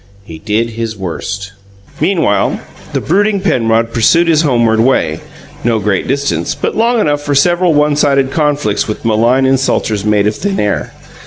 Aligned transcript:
He 0.23 0.39
did 0.39 0.71
his 0.71 0.97
worst. 0.97 1.51
Meanwhile, 1.99 2.59
the 2.91 2.99
brooding 3.01 3.39
Penrod 3.39 3.93
pursued 3.93 4.27
his 4.27 4.41
homeward 4.41 4.79
way; 4.79 5.19
no 5.63 5.77
great 5.77 6.07
distance, 6.07 6.55
but 6.55 6.75
long 6.75 6.99
enough 6.99 7.21
for 7.21 7.35
several 7.35 7.75
one 7.75 7.95
sided 7.95 8.31
conflicts 8.31 8.87
with 8.87 9.05
malign 9.05 9.45
insulters 9.45 10.03
made 10.03 10.25
of 10.25 10.35
thin 10.35 10.59
air. 10.59 10.91